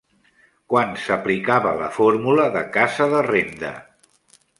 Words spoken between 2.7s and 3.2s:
"casa